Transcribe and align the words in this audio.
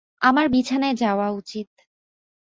আমার 0.21 0.45
বিছানায় 0.49 0.95
যাওয়া 0.95 1.27
উচিত। 1.31 1.67